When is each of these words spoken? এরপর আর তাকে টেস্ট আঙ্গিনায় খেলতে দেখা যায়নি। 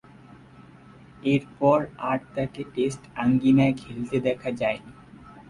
এরপর 1.25 1.77
আর 2.09 2.19
তাকে 2.35 2.61
টেস্ট 2.73 3.01
আঙ্গিনায় 3.23 3.75
খেলতে 3.81 4.17
দেখা 4.27 4.49
যায়নি। 4.61 4.91